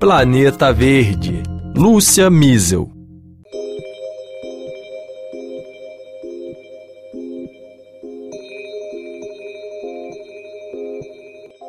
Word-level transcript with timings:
Planeta 0.00 0.72
Verde. 0.72 1.42
Lúcia 1.76 2.30
Miesel. 2.30 2.90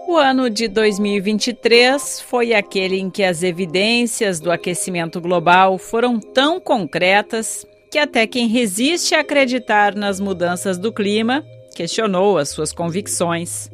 O 0.07 0.15
ano 0.15 0.49
de 0.49 0.69
2023 0.69 2.21
foi 2.21 2.53
aquele 2.53 3.01
em 3.01 3.09
que 3.09 3.21
as 3.21 3.43
evidências 3.43 4.39
do 4.39 4.49
aquecimento 4.49 5.19
global 5.19 5.77
foram 5.77 6.17
tão 6.17 6.57
concretas 6.57 7.67
que 7.91 7.99
até 7.99 8.25
quem 8.25 8.47
resiste 8.47 9.13
a 9.13 9.19
acreditar 9.19 9.93
nas 9.93 10.21
mudanças 10.21 10.77
do 10.77 10.93
clima 10.93 11.43
questionou 11.75 12.37
as 12.37 12.47
suas 12.47 12.71
convicções. 12.71 13.69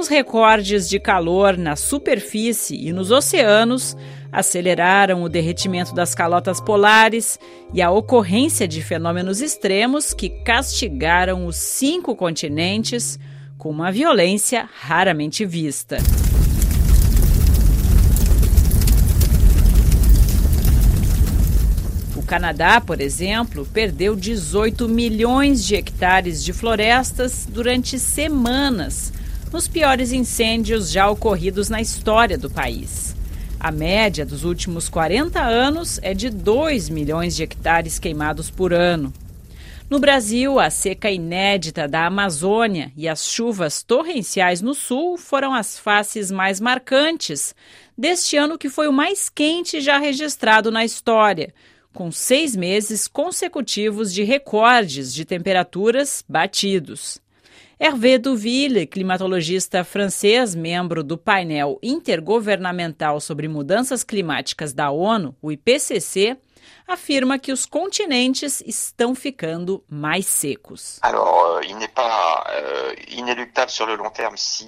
Os 0.00 0.08
recordes 0.08 0.88
de 0.88 0.98
calor 0.98 1.58
na 1.58 1.76
superfície 1.76 2.74
e 2.74 2.90
nos 2.90 3.10
oceanos 3.10 3.94
aceleraram 4.32 5.22
o 5.22 5.28
derretimento 5.28 5.94
das 5.94 6.14
calotas 6.14 6.58
polares 6.58 7.38
e 7.74 7.82
a 7.82 7.90
ocorrência 7.90 8.66
de 8.66 8.80
fenômenos 8.80 9.42
extremos 9.42 10.14
que 10.14 10.30
castigaram 10.30 11.44
os 11.44 11.56
cinco 11.56 12.16
continentes 12.16 13.18
com 13.58 13.68
uma 13.68 13.92
violência 13.92 14.66
raramente 14.72 15.44
vista. 15.44 15.98
O 22.16 22.22
Canadá, 22.22 22.80
por 22.80 23.02
exemplo, 23.02 23.66
perdeu 23.66 24.16
18 24.16 24.88
milhões 24.88 25.62
de 25.62 25.74
hectares 25.74 26.42
de 26.42 26.54
florestas 26.54 27.46
durante 27.46 27.98
semanas, 27.98 29.12
nos 29.52 29.66
piores 29.66 30.12
incêndios 30.12 30.90
já 30.90 31.08
ocorridos 31.10 31.68
na 31.68 31.80
história 31.80 32.38
do 32.38 32.48
país. 32.48 33.16
A 33.58 33.70
média 33.70 34.24
dos 34.24 34.44
últimos 34.44 34.88
40 34.88 35.40
anos 35.40 35.98
é 36.02 36.14
de 36.14 36.30
2 36.30 36.88
milhões 36.88 37.36
de 37.36 37.42
hectares 37.42 37.98
queimados 37.98 38.48
por 38.48 38.72
ano. 38.72 39.12
No 39.90 39.98
Brasil, 39.98 40.60
a 40.60 40.70
seca 40.70 41.10
inédita 41.10 41.88
da 41.88 42.06
Amazônia 42.06 42.92
e 42.96 43.08
as 43.08 43.26
chuvas 43.26 43.82
torrenciais 43.82 44.62
no 44.62 44.72
sul 44.72 45.18
foram 45.18 45.52
as 45.52 45.76
faces 45.78 46.30
mais 46.30 46.60
marcantes 46.60 47.54
deste 47.98 48.36
ano 48.36 48.56
que 48.56 48.68
foi 48.68 48.86
o 48.86 48.92
mais 48.92 49.28
quente 49.28 49.80
já 49.80 49.98
registrado 49.98 50.70
na 50.70 50.84
história, 50.84 51.52
com 51.92 52.12
seis 52.12 52.54
meses 52.54 53.08
consecutivos 53.08 54.14
de 54.14 54.22
recordes 54.22 55.12
de 55.12 55.24
temperaturas 55.24 56.24
batidos. 56.28 57.20
Hervé 57.82 58.18
Duville, 58.18 58.86
climatologista 58.86 59.82
francês, 59.82 60.54
membro 60.54 61.02
do 61.02 61.16
painel 61.16 61.78
intergovernamental 61.82 63.18
sobre 63.22 63.48
mudanças 63.48 64.04
climáticas 64.04 64.74
da 64.74 64.90
ONU, 64.90 65.34
o 65.40 65.50
IPCC, 65.50 66.36
afirma 66.92 67.38
que 67.38 67.52
os 67.52 67.64
continentes 67.64 68.62
estão 68.66 69.14
ficando 69.14 69.82
mais 69.88 70.26
secos. 70.26 70.98
Euh, 71.04 71.10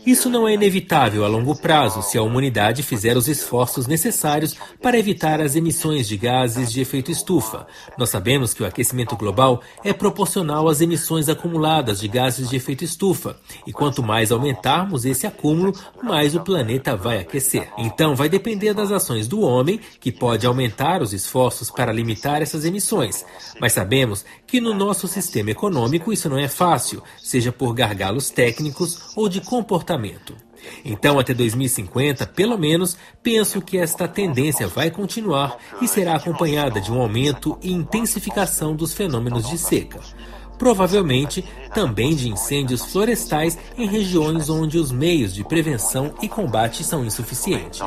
Isso 0.07 0.31
não 0.31 0.47
é 0.47 0.55
inevitável 0.55 1.25
a 1.25 1.29
longo 1.29 1.57
prazo 1.57 2.03
se 2.03 2.17
a 2.17 2.23
humanidade 2.23 2.83
fizer 2.83 3.17
os 3.17 3.27
esforços 3.27 3.87
necessários 3.87 4.57
para 4.81 4.99
evitar 4.99 5.41
as 5.41 5.57
emissões 5.57 6.07
de 6.07 6.17
gases 6.17 6.71
de 6.71 6.81
efeito 6.81 7.11
estufa. 7.11 7.67
Nós 7.99 8.11
sabemos 8.11 8.55
que 8.55 8.63
o 8.63 8.67
aquecimento 8.67 9.17
global 9.17 9.61
é 9.85 9.93
proporcional 9.93 10.69
às 10.69 10.81
emissões 10.81 11.29
acumuladas 11.29 12.01
de 12.01 12.07
gases 12.09 12.49
de 12.49 12.57
efeito 12.57 12.85
estufa, 12.85 13.37
e 13.67 13.73
quanto 13.73 14.03
mais 14.03 14.31
aumentarmos 14.31 15.05
esse 15.05 15.27
acúmulo, 15.27 15.73
mais 16.03 16.35
o 16.35 16.41
planeta 16.41 16.97
vai 16.97 17.19
aquecer. 17.19 17.69
Então, 17.77 18.15
vai 18.15 18.29
depender 18.29 18.75
das 18.75 18.93
ações 18.93 19.27
do 19.27 19.41
homem, 19.41 19.81
que 19.99 20.13
pode 20.13 20.47
aumentar 20.47 21.03
os 21.03 21.13
esforços 21.13 21.71
para 21.71 21.93
limitar 21.93 22.12
limitar 22.13 22.43
essas 22.43 22.65
emissões, 22.65 23.25
mas 23.61 23.73
sabemos 23.73 24.25
que 24.47 24.61
no 24.61 24.75
nosso 24.75 25.09
sistema 25.09 25.51
econômico 25.51 26.13
isso 26.13 26.29
não 26.29 26.39
é 26.39 26.49
fácil, 26.49 27.03
seja 27.21 27.51
por 27.51 27.75
gargalos 27.75 28.31
técnicos 28.31 29.17
ou 29.17 29.29
de 29.29 29.41
comportamento. 29.41 30.37
Então, 30.85 31.19
até 31.19 31.35
2050, 31.35 32.25
pelo 32.29 32.57
menos, 32.57 32.97
penso 33.21 33.61
que 33.61 33.79
esta 33.79 34.07
tendência 34.07 34.69
vai 34.69 34.93
continuar 34.93 35.57
e 35.81 35.89
será 35.89 36.15
acompanhada 36.15 36.81
de 36.81 36.93
um 36.93 37.01
aumento 37.01 37.59
e 37.61 37.73
intensificação 37.73 38.77
dos 38.77 38.95
fenômenos 38.95 39.49
de 39.49 39.59
seca 39.59 40.01
provavelmente 40.63 41.45
também 41.75 42.15
de 42.15 42.29
incêndios 42.29 42.85
florestais 42.93 43.59
em 43.77 43.85
regiões 43.85 44.49
onde 44.49 44.79
os 44.79 44.93
meios 44.93 45.35
de 45.35 45.43
prevenção 45.43 46.15
e 46.23 46.29
combate 46.29 46.85
são 46.85 47.05
insuficientes. 47.05 47.81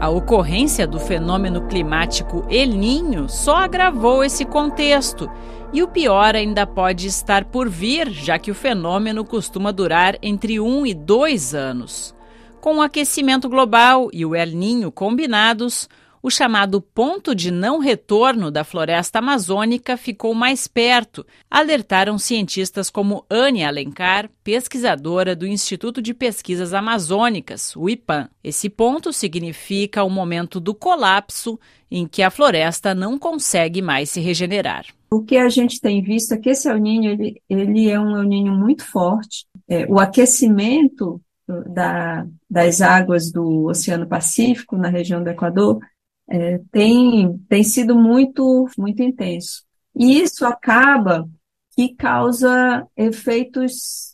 A 0.00 0.08
ocorrência 0.08 0.84
do 0.84 0.98
fenômeno 0.98 1.68
climático 1.68 2.44
El 2.50 2.70
Ninho 2.70 3.28
só 3.28 3.58
agravou 3.58 4.24
esse 4.24 4.44
contexto. 4.44 5.30
E 5.72 5.84
o 5.84 5.88
pior 5.88 6.34
ainda 6.34 6.66
pode 6.66 7.06
estar 7.06 7.44
por 7.44 7.68
vir, 7.68 8.10
já 8.10 8.40
que 8.40 8.50
o 8.50 8.56
fenômeno 8.56 9.24
costuma 9.24 9.70
durar 9.70 10.18
entre 10.20 10.58
um 10.58 10.84
e 10.84 10.92
dois 10.92 11.54
anos. 11.54 12.12
Com 12.60 12.78
o 12.78 12.82
aquecimento 12.82 13.48
global 13.48 14.08
e 14.12 14.26
o 14.26 14.34
El 14.34 14.48
Ninho 14.48 14.90
combinados, 14.90 15.88
o 16.22 16.30
chamado 16.30 16.80
ponto 16.80 17.34
de 17.34 17.50
não 17.50 17.80
retorno 17.80 18.50
da 18.50 18.62
floresta 18.62 19.18
amazônica 19.18 19.96
ficou 19.96 20.32
mais 20.32 20.68
perto, 20.68 21.26
alertaram 21.50 22.16
cientistas 22.16 22.88
como 22.88 23.24
Anne 23.28 23.64
Alencar, 23.64 24.30
pesquisadora 24.44 25.34
do 25.34 25.46
Instituto 25.46 26.00
de 26.00 26.14
Pesquisas 26.14 26.72
Amazônicas, 26.72 27.74
o 27.74 27.88
IPAM. 27.88 28.28
Esse 28.44 28.70
ponto 28.70 29.12
significa 29.12 30.04
o 30.04 30.10
momento 30.10 30.60
do 30.60 30.74
colapso 30.74 31.58
em 31.90 32.06
que 32.06 32.22
a 32.22 32.30
floresta 32.30 32.94
não 32.94 33.18
consegue 33.18 33.82
mais 33.82 34.10
se 34.10 34.20
regenerar. 34.20 34.86
O 35.10 35.22
que 35.22 35.36
a 35.36 35.48
gente 35.48 35.80
tem 35.80 36.02
visto 36.02 36.32
é 36.32 36.38
que 36.38 36.50
esse 36.50 36.68
El 36.68 36.78
Niño, 36.78 37.10
ele, 37.10 37.42
ele 37.50 37.90
é 37.90 37.98
um 37.98 38.16
El 38.16 38.22
Niño 38.22 38.52
muito 38.52 38.84
forte. 38.84 39.44
É, 39.68 39.86
o 39.86 39.98
aquecimento 39.98 41.20
da, 41.66 42.26
das 42.48 42.80
águas 42.80 43.30
do 43.30 43.66
Oceano 43.66 44.06
Pacífico, 44.06 44.76
na 44.76 44.88
região 44.88 45.22
do 45.22 45.28
Equador, 45.28 45.80
é, 46.28 46.58
tem, 46.70 47.38
tem 47.48 47.62
sido 47.64 47.94
muito, 47.94 48.68
muito 48.78 49.02
intenso. 49.02 49.64
E 49.94 50.20
isso 50.20 50.46
acaba 50.46 51.28
que 51.74 51.94
causa 51.94 52.86
efeitos 52.96 54.12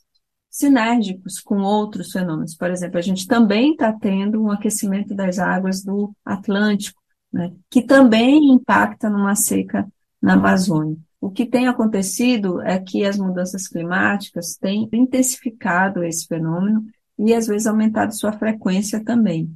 sinérgicos 0.49 1.41
com 1.41 1.61
outros 1.61 2.11
fenômenos. 2.11 2.57
Por 2.57 2.71
exemplo, 2.71 2.99
a 2.99 3.03
gente 3.03 3.27
também 3.27 3.73
está 3.73 3.93
tendo 3.93 4.43
um 4.43 4.51
aquecimento 4.51 5.15
das 5.15 5.39
águas 5.39 5.83
do 5.85 6.13
Atlântico, 6.25 7.01
né, 7.33 7.53
que 7.71 7.83
também 7.83 8.53
impacta 8.53 9.09
numa 9.09 9.37
seca 9.37 9.87
na 10.21 10.35
Amazônia. 10.35 10.97
O 11.21 11.31
que 11.31 11.47
tem 11.47 11.69
acontecido 11.69 12.61
é 12.63 12.79
que 12.79 13.05
as 13.05 13.19
mudanças 13.19 13.69
climáticas 13.69 14.57
têm 14.57 14.89
intensificado 14.93 16.03
esse 16.03 16.27
fenômeno 16.27 16.85
e 17.19 17.35
às 17.35 17.47
vezes 17.47 17.67
aumentado 17.67 18.15
sua 18.15 18.33
frequência 18.33 19.03
também. 19.05 19.51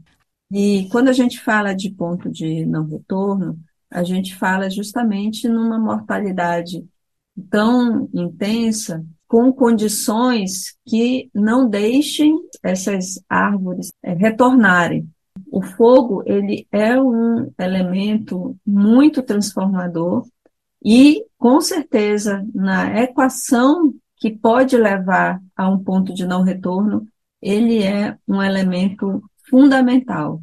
E 0.53 0.87
quando 0.91 1.09
a 1.09 1.13
gente 1.13 1.41
fala 1.41 1.75
de 1.75 1.91
ponto 1.91 2.31
de 2.31 2.67
não 2.67 2.87
retorno, 2.87 3.59
a 3.91 4.03
gente 4.03 4.35
fala 4.35 4.69
justamente 4.69 5.49
numa 5.49 5.79
mortalidade 5.79 6.85
tão 7.49 8.09
intensa, 8.13 9.03
com 9.27 9.51
condições 9.51 10.77
que 10.87 11.31
não 11.35 11.67
deixem 11.67 12.39
essas 12.63 13.19
árvores 13.31 13.91
é, 14.03 14.13
retornarem. 14.13 15.09
O 15.51 15.63
fogo, 15.63 16.23
ele 16.27 16.67
é 16.71 17.01
um 17.01 17.51
elemento 17.59 18.55
muito 18.67 19.23
transformador 19.23 20.27
e, 20.85 21.25
com 21.39 21.63
certeza, 21.63 22.47
na 22.55 23.01
equação 23.01 23.95
que 24.19 24.31
pode 24.31 24.77
levar 24.77 25.41
a 25.57 25.67
um 25.71 25.83
ponto 25.83 26.13
de 26.13 26.27
não 26.27 26.43
retorno, 26.43 27.09
ele 27.41 27.83
é 27.83 28.19
um 28.29 28.43
elemento 28.43 29.23
fundamental. 29.53 30.41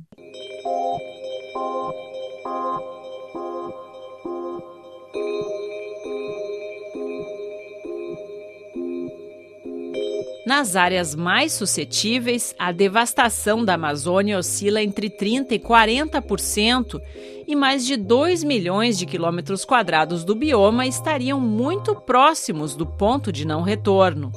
Nas 10.46 10.76
áreas 10.76 11.16
mais 11.16 11.54
suscetíveis, 11.54 12.56
a 12.58 12.72
devastação 12.72 13.66
da 13.66 13.74
Amazônia 13.74 14.38
oscila 14.38 14.82
entre 14.82 15.10
30% 15.10 15.52
e 15.54 15.60
40%, 15.60 17.02
e 17.48 17.56
mais 17.56 17.86
de 17.86 17.98
2 17.98 18.44
milhões 18.44 18.96
de 18.96 19.08
quilômetros 19.08 19.66
quadrados 19.66 20.24
do 20.24 20.36
bioma 20.36 20.86
estariam 20.86 21.40
muito 21.40 21.96
próximos 21.96 22.76
do 22.76 22.86
ponto 22.86 23.32
de 23.32 23.46
não 23.46 23.64
retorno. 23.64 24.32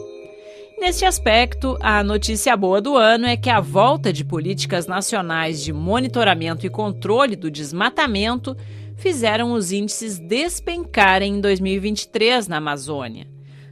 Neste 0.83 1.05
aspecto, 1.05 1.79
a 1.81 2.03
notícia 2.03 2.57
boa 2.57 2.81
do 2.81 2.97
ano 2.97 3.25
é 3.25 3.37
que 3.37 3.49
a 3.49 3.61
volta 3.61 4.13
de 4.13 4.25
políticas 4.25 4.89
nacionais 4.89 5.63
de 5.63 5.73
monitoramento 5.73 6.67
e 6.67 6.69
controle 6.69 7.37
do 7.37 7.49
desmatamento 7.49 8.57
fizeram 8.97 9.53
os 9.53 9.71
índices 9.71 10.19
despencarem 10.19 11.37
em 11.37 11.41
2023 11.41 12.49
na 12.49 12.57
Amazônia. 12.57 13.29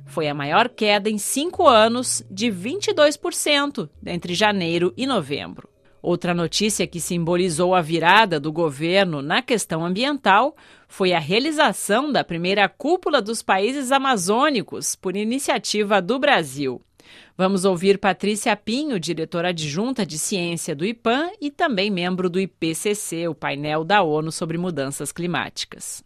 Foi 0.06 0.28
a 0.28 0.34
maior 0.34 0.68
queda 0.68 1.10
em 1.10 1.18
cinco 1.18 1.66
anos, 1.66 2.22
de 2.30 2.46
22% 2.46 3.90
entre 4.06 4.32
janeiro 4.32 4.94
e 4.96 5.04
novembro. 5.04 5.68
Outra 6.00 6.32
notícia 6.32 6.86
que 6.86 7.00
simbolizou 7.00 7.74
a 7.74 7.82
virada 7.82 8.38
do 8.38 8.52
governo 8.52 9.20
na 9.20 9.42
questão 9.42 9.84
ambiental 9.84 10.54
foi 10.86 11.12
a 11.12 11.18
realização 11.18 12.12
da 12.12 12.22
primeira 12.22 12.68
cúpula 12.68 13.20
dos 13.20 13.42
países 13.42 13.90
amazônicos 13.90 14.94
por 14.94 15.16
iniciativa 15.16 16.00
do 16.00 16.16
Brasil. 16.16 16.80
Vamos 17.36 17.64
ouvir 17.64 17.98
Patrícia 17.98 18.54
Pinho, 18.56 19.00
diretora 19.00 19.48
adjunta 19.48 20.04
de 20.04 20.18
ciência 20.18 20.74
do 20.74 20.84
IPAM 20.84 21.30
e 21.40 21.50
também 21.50 21.90
membro 21.90 22.28
do 22.28 22.40
IPCC, 22.40 23.28
o 23.28 23.34
painel 23.34 23.84
da 23.84 24.02
ONU 24.02 24.30
sobre 24.30 24.58
mudanças 24.58 25.12
climáticas. 25.12 26.04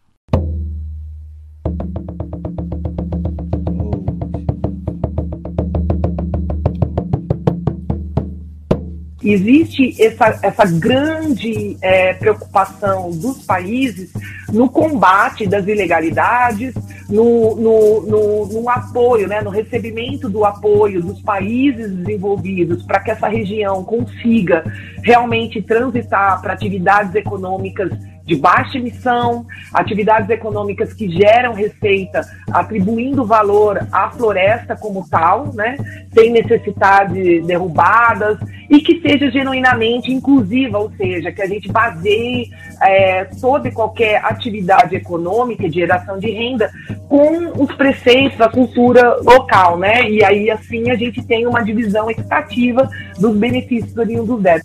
Existe 9.33 9.95
essa, 10.03 10.39
essa 10.43 10.65
grande 10.67 11.77
é, 11.81 12.15
preocupação 12.15 13.11
dos 13.11 13.45
países 13.45 14.13
no 14.53 14.69
combate 14.69 15.47
das 15.47 15.67
ilegalidades, 15.67 16.75
no, 17.09 17.57
no, 17.57 18.03
no, 18.03 18.47
no, 18.47 18.71
apoio, 18.71 19.27
né, 19.29 19.41
no 19.41 19.51
recebimento 19.51 20.29
do 20.29 20.45
apoio 20.45 21.03
dos 21.03 21.21
países 21.23 21.91
desenvolvidos 21.93 22.83
para 22.85 23.01
que 23.01 23.11
essa 23.11 23.29
região 23.29 23.83
consiga 23.85 24.65
realmente 25.03 25.61
transitar 25.63 26.41
para 26.41 26.53
atividades 26.53 27.15
econômicas 27.15 27.91
de 28.25 28.37
baixa 28.37 28.79
emissão, 28.79 29.47
atividades 29.73 30.29
econômicas 30.31 30.93
que 30.93 31.09
geram 31.11 31.53
receita, 31.53 32.23
atribuindo 32.51 33.25
valor 33.25 33.87
à 33.93 34.11
floresta 34.11 34.77
como 34.77 35.07
tal, 35.09 35.53
né, 35.55 35.77
sem 36.13 36.31
necessidade 36.31 37.41
derrubadas, 37.43 38.39
e 38.71 38.81
que 38.81 39.01
seja 39.01 39.31
genuinamente 39.31 40.13
inclusiva, 40.13 40.79
ou 40.79 40.91
seja, 40.97 41.31
que 41.31 41.43
a 41.43 41.47
gente 41.47 41.71
baseie 41.71 42.51
é, 42.83 43.25
toda 43.41 43.69
e 43.69 43.73
qualquer 43.73 44.25
atividade 44.25 44.97
econômica 44.97 45.69
de 45.69 45.81
geração 45.81 46.19
de 46.19 46.31
renda 46.31 46.71
com 47.09 47.63
os 47.63 47.75
preceitos 47.77 48.39
da 48.39 48.49
cultura 48.49 49.17
local, 49.23 49.79
né? 49.79 50.11
E 50.11 50.25
aí 50.25 50.51
assim 50.51 50.91
a 50.91 50.97
gente 50.97 51.23
tem 51.23 51.47
uma 51.47 51.63
divisão 51.63 52.11
equitativa 52.11 52.89
dos 53.19 53.37
benefícios 53.37 53.97
oriundos 53.97 54.43
dessa. 54.43 54.65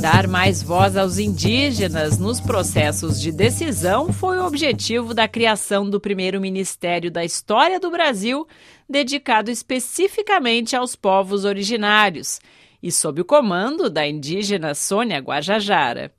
Dar 0.00 0.26
mais 0.26 0.62
voz 0.62 0.96
aos 0.96 1.18
indígenas 1.18 2.13
nos 2.18 2.40
processos 2.40 3.20
de 3.20 3.32
decisão 3.32 4.12
foi 4.12 4.38
o 4.38 4.46
objetivo 4.46 5.14
da 5.14 5.26
criação 5.26 5.88
do 5.88 6.00
primeiro 6.00 6.40
Ministério 6.40 7.10
da 7.10 7.24
História 7.24 7.80
do 7.80 7.90
Brasil, 7.90 8.46
dedicado 8.88 9.50
especificamente 9.50 10.76
aos 10.76 10.94
povos 10.94 11.44
originários, 11.44 12.40
e 12.82 12.92
sob 12.92 13.20
o 13.20 13.24
comando 13.24 13.88
da 13.88 14.06
indígena 14.06 14.74
Sônia 14.74 15.18
Guajajara. 15.18 16.12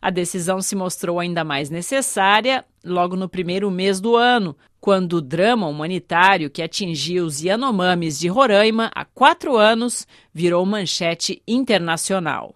A 0.00 0.10
decisão 0.10 0.62
se 0.62 0.76
mostrou 0.76 1.18
ainda 1.18 1.42
mais 1.44 1.70
necessária 1.70 2.64
logo 2.84 3.16
no 3.16 3.28
primeiro 3.28 3.70
mês 3.70 4.00
do 4.00 4.16
ano, 4.16 4.56
quando 4.80 5.14
o 5.14 5.22
drama 5.22 5.66
humanitário 5.66 6.50
que 6.50 6.62
atingiu 6.62 7.24
os 7.24 7.42
Yanomamis 7.42 8.18
de 8.18 8.28
Roraima 8.28 8.90
há 8.94 9.04
quatro 9.04 9.56
anos 9.56 10.06
virou 10.32 10.64
manchete 10.64 11.42
internacional. 11.46 12.54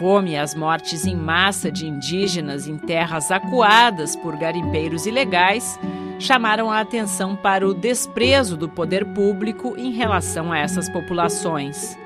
Fome 0.00 0.30
e 0.30 0.36
as 0.38 0.54
mortes 0.54 1.04
em 1.04 1.14
massa 1.14 1.70
de 1.70 1.86
indígenas 1.86 2.66
em 2.66 2.78
terras 2.78 3.30
acuadas 3.30 4.16
por 4.16 4.34
garimpeiros 4.34 5.04
ilegais 5.04 5.78
chamaram 6.18 6.70
a 6.70 6.80
atenção 6.80 7.36
para 7.36 7.68
o 7.68 7.74
desprezo 7.74 8.56
do 8.56 8.66
poder 8.66 9.04
público 9.12 9.74
em 9.76 9.92
relação 9.92 10.50
a 10.50 10.58
essas 10.58 10.88
populações. 10.88 11.98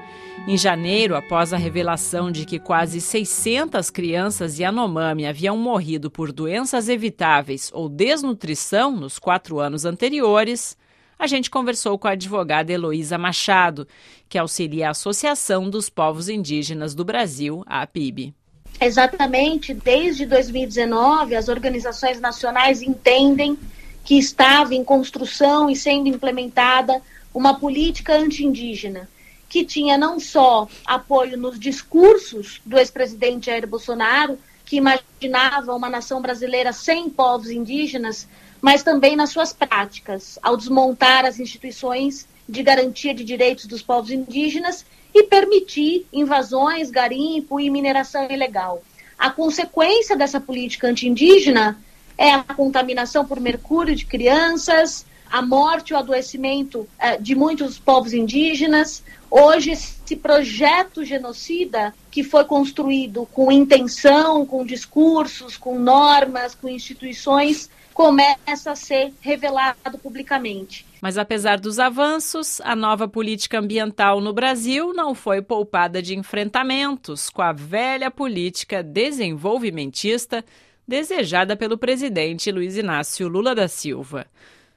Em 0.49 0.58
janeiro, 0.58 1.14
após 1.14 1.52
a 1.52 1.56
revelação 1.56 2.32
de 2.32 2.44
que 2.44 2.58
quase 2.58 3.00
600 3.00 3.88
crianças 3.91 4.58
Yanomami 4.58 5.25
haviam 5.25 5.56
morrido 5.56 6.11
por 6.11 6.32
doenças 6.32 6.88
evitáveis 6.88 7.70
ou 7.73 7.88
desnutrição 7.88 8.90
nos 8.90 9.20
quatro 9.20 9.61
anos 9.61 9.85
anteriores, 9.85 10.76
a 11.25 11.26
gente 11.26 11.50
conversou 11.50 11.99
com 11.99 12.06
a 12.06 12.12
advogada 12.12 12.73
Heloísa 12.73 13.17
Machado, 13.17 13.88
que 14.29 14.38
auxilia 14.38 14.88
a 14.88 14.91
Associação 14.91 15.71
dos 15.71 15.88
Povos 15.88 16.29
Indígenas 16.29 16.94
do 16.94 17.05
Brasil, 17.05 17.62
a 17.67 17.81
APIB. 17.81 18.35
Exatamente, 18.81 19.73
desde 19.73 20.26
2019, 20.26 21.35
as 21.35 21.49
organizações 21.49 22.21
nacionais 22.21 22.82
entendem 22.82 23.59
que 24.05 24.19
estava 24.19 24.75
em 24.75 24.85
construção 24.85 25.71
e 25.71 25.76
sendo 25.76 26.09
implementada 26.09 27.00
uma 27.32 27.59
política 27.59 28.15
anti-indígena 28.15 29.09
que 29.49 29.65
tinha 29.65 29.97
não 29.97 30.19
só 30.19 30.69
apoio 30.85 31.38
nos 31.38 31.61
discursos 31.61 32.61
do 32.67 32.76
ex-presidente 32.76 33.47
Jair 33.47 33.69
Bolsonaro, 33.69 34.37
que 34.67 34.76
imaginava 34.76 35.73
uma 35.75 35.88
nação 35.88 36.21
brasileira 36.21 36.73
sem 36.73 37.09
povos 37.09 37.50
indígenas, 37.50 38.26
mas 38.64 38.82
também 38.82 39.14
nas 39.14 39.28
suas 39.28 39.52
práticas, 39.52 40.38
ao 40.43 40.56
desmontar 40.56 41.26
as 41.26 41.38
instituições 41.38 42.26
de 42.49 42.62
garantia 42.62 43.12
de 43.12 43.22
direitos 43.22 43.66
dos 43.66 43.82
povos 43.82 44.11
indígenas 44.11 44.87
e 45.12 45.22
permitir 45.25 46.06
invasões, 46.11 46.90
garimpo 46.90 47.61
e 47.61 47.69
mineração 47.69 48.26
ilegal. 48.31 48.82
A 49.19 49.28
consequência 49.28 50.16
dessa 50.16 50.40
política 50.40 50.88
anti-indígena 50.88 51.78
é 52.16 52.32
a 52.32 52.43
contaminação 52.43 53.26
por 53.26 53.38
mercúrio 53.38 53.94
de 53.94 54.06
crianças, 54.06 55.05
a 55.31 55.43
morte 55.43 55.93
o 55.93 55.99
adoecimento 55.99 56.88
eh, 56.99 57.19
de 57.19 57.34
muitos 57.34 57.78
povos 57.78 58.14
indígenas. 58.14 59.02
Hoje, 59.31 59.72
esse 59.72 60.16
projeto 60.16 61.05
genocida, 61.05 61.94
que 62.11 62.25
foi 62.25 62.46
construído 62.46 63.28
com 63.31 63.52
intenção, 63.52 64.46
com 64.46 64.64
discursos, 64.64 65.58
com 65.58 65.78
normas, 65.78 66.55
com 66.55 66.66
instituições, 66.66 67.69
começa 67.94 68.73
a 68.73 68.76
ser 68.76 69.14
revelado 69.20 69.96
publicamente. 70.02 70.85
Mas 71.00 71.17
apesar 71.17 71.61
dos 71.61 71.79
avanços, 71.79 72.61
a 72.62 72.75
nova 72.75 73.06
política 73.06 73.61
ambiental 73.61 74.20
no 74.20 74.32
Brasil 74.32 74.93
não 74.93 75.14
foi 75.14 75.41
poupada 75.41 76.02
de 76.02 76.17
enfrentamentos 76.17 77.31
com 77.31 77.41
a 77.41 77.52
velha 77.52 78.11
política 78.11 78.82
desenvolvimentista 78.82 80.44
desejada 80.87 81.56
pelo 81.56 81.79
presidente 81.79 82.50
Luiz 82.50 82.76
Inácio 82.76 83.29
Lula 83.29 83.55
da 83.55 83.69
Silva. 83.69 84.26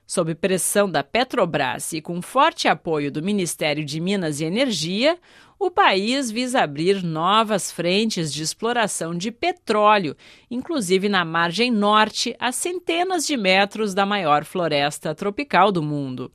Sob 0.08 0.34
pressão 0.36 0.90
da 0.90 1.04
Petrobras 1.04 1.92
e 1.92 2.00
com 2.00 2.22
forte 2.22 2.70
apoio 2.70 3.12
do 3.12 3.22
Ministério 3.22 3.84
de 3.84 4.00
Minas 4.00 4.40
e 4.40 4.46
Energia, 4.46 5.20
o 5.60 5.70
país 5.70 6.32
visa 6.32 6.62
abrir 6.62 7.04
novas 7.04 7.74
frentes 7.74 8.32
de 8.34 8.42
exploração 8.42 9.14
de 9.14 9.32
petróleo, 9.32 10.16
inclusive 10.50 11.10
na 11.10 11.26
margem 11.26 11.70
norte, 11.70 12.34
a 12.40 12.54
centenas 12.54 13.28
de 13.28 13.36
metros 13.36 13.94
da 13.94 14.06
maior 14.06 14.46
floresta 14.46 15.14
tropical 15.14 15.74
do 15.74 15.84
mundo. 15.84 16.32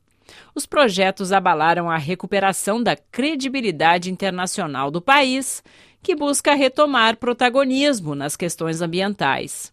Os 0.55 0.67
projetos 0.67 1.33
abalaram 1.33 1.91
a 1.91 1.97
recuperação 1.97 2.83
da 2.83 2.95
credibilidade 2.95 4.11
internacional 4.11 4.91
do 4.91 5.01
país 5.01 5.65
que 6.03 6.15
busca 6.15 6.53
retomar 6.53 7.17
protagonismo 7.17 8.15
nas 8.15 8.37
questões 8.37 8.83
ambientais. 8.83 9.73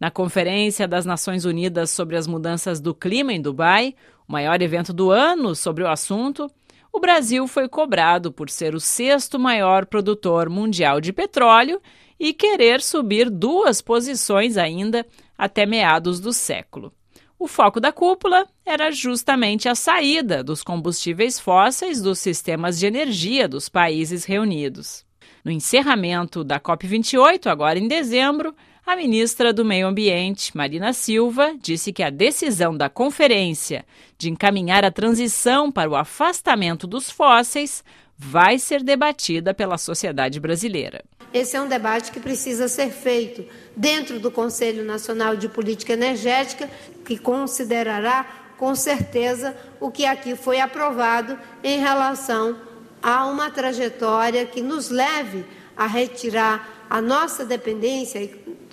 Na 0.00 0.10
Conferência 0.10 0.88
das 0.88 1.04
Nações 1.04 1.44
Unidas 1.44 1.90
sobre 1.90 2.16
as 2.16 2.26
Mudanças 2.26 2.80
do 2.80 2.94
Clima 2.94 3.34
em 3.34 3.42
Dubai, 3.42 3.94
o 4.26 4.32
maior 4.32 4.62
evento 4.62 4.94
do 4.94 5.10
ano 5.10 5.54
sobre 5.54 5.84
o 5.84 5.88
assunto, 5.88 6.50
o 6.90 6.98
Brasil 6.98 7.46
foi 7.46 7.68
cobrado 7.68 8.32
por 8.32 8.48
ser 8.48 8.74
o 8.74 8.80
sexto 8.80 9.38
maior 9.38 9.84
produtor 9.84 10.48
mundial 10.48 11.02
de 11.02 11.12
petróleo 11.12 11.82
e 12.18 12.32
querer 12.32 12.80
subir 12.80 13.28
duas 13.28 13.82
posições 13.82 14.56
ainda 14.56 15.06
até 15.36 15.66
meados 15.66 16.18
do 16.18 16.32
século. 16.32 16.94
O 17.38 17.46
foco 17.46 17.78
da 17.78 17.92
cúpula 17.92 18.46
era 18.64 18.90
justamente 18.90 19.68
a 19.68 19.74
saída 19.74 20.42
dos 20.42 20.62
combustíveis 20.62 21.38
fósseis 21.38 22.00
dos 22.00 22.18
sistemas 22.18 22.78
de 22.78 22.86
energia 22.86 23.46
dos 23.46 23.68
países 23.68 24.24
reunidos. 24.24 25.04
No 25.44 25.50
encerramento 25.50 26.42
da 26.42 26.58
COP28, 26.58 27.46
agora 27.48 27.78
em 27.78 27.86
dezembro, 27.86 28.54
a 28.86 28.96
ministra 28.96 29.52
do 29.52 29.64
Meio 29.64 29.86
Ambiente, 29.86 30.56
Marina 30.56 30.92
Silva, 30.92 31.54
disse 31.60 31.92
que 31.92 32.02
a 32.02 32.10
decisão 32.10 32.76
da 32.76 32.88
conferência 32.88 33.84
de 34.18 34.30
encaminhar 34.30 34.84
a 34.84 34.90
transição 34.90 35.70
para 35.70 35.90
o 35.90 35.96
afastamento 35.96 36.86
dos 36.86 37.10
fósseis 37.10 37.84
vai 38.16 38.58
ser 38.58 38.82
debatida 38.82 39.54
pela 39.54 39.78
sociedade 39.78 40.40
brasileira. 40.40 41.04
Esse 41.32 41.56
é 41.56 41.60
um 41.60 41.68
debate 41.68 42.10
que 42.10 42.18
precisa 42.18 42.66
ser 42.66 42.90
feito 42.90 43.44
dentro 43.76 44.18
do 44.18 44.30
Conselho 44.30 44.84
Nacional 44.84 45.36
de 45.36 45.48
Política 45.48 45.92
Energética, 45.92 46.68
que 47.04 47.16
considerará 47.16 48.54
com 48.58 48.74
certeza 48.74 49.56
o 49.80 49.90
que 49.90 50.04
aqui 50.04 50.36
foi 50.36 50.60
aprovado 50.60 51.38
em 51.62 51.78
relação 51.78 52.58
a 53.02 53.24
uma 53.26 53.50
trajetória 53.50 54.44
que 54.44 54.60
nos 54.60 54.90
leve 54.90 55.46
a 55.76 55.86
retirar 55.86 56.86
a 56.90 57.00
nossa 57.00 57.44
dependência 57.44 58.28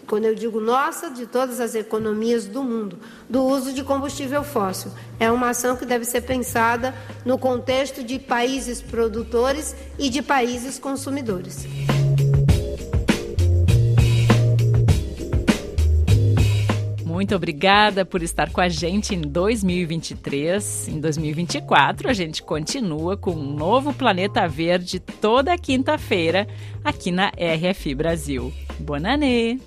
quando 0.08 0.26
eu 0.26 0.34
digo 0.34 0.60
nossa, 0.60 1.10
de 1.10 1.26
todas 1.26 1.60
as 1.60 1.76
economias 1.76 2.46
do 2.46 2.64
mundo, 2.64 2.98
do 3.30 3.44
uso 3.44 3.74
de 3.74 3.84
combustível 3.84 4.44
fóssil. 4.44 4.92
É 5.20 5.30
uma 5.30 5.50
ação 5.50 5.76
que 5.76 5.86
deve 5.86 6.06
ser 6.06 6.22
pensada 6.22 6.96
no 7.26 7.38
contexto 7.38 8.04
de 8.04 8.18
países 8.18 8.82
produtores 8.82 9.76
e 10.00 10.10
de 10.10 10.22
países 10.22 10.80
consumidores. 10.80 11.68
Muito 17.04 17.36
obrigada 17.36 18.06
por 18.06 18.22
estar 18.22 18.52
com 18.52 18.62
a 18.62 18.70
gente 18.70 19.16
em 19.16 19.22
2023. 19.22 20.88
Em 20.90 21.00
2024, 21.00 22.08
a 22.08 22.14
gente 22.14 22.44
continua 22.44 23.18
com 23.18 23.32
um 23.32 23.56
novo 23.56 23.92
Planeta 23.92 24.48
Verde 24.48 25.00
toda 25.00 25.58
quinta-feira 25.58 26.48
aqui 26.86 27.12
na 27.12 27.30
RF 27.30 27.96
Brasil. 27.96 28.54
Bonanê! 28.80 29.58